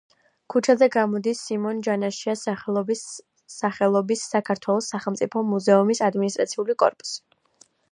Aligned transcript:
ქუჩაზე 0.51 0.85
გამოდის 0.93 1.41
სიმონ 1.49 1.81
ჯანაშიას 1.87 2.41
სახელობის 2.49 3.03
სახელობის 3.57 4.25
საქართველოს 4.33 4.91
სახელმწიფო 4.95 5.47
მუზეუმის 5.53 6.05
ადმინისტრაციული 6.11 6.81
კორპუსი. 6.87 7.23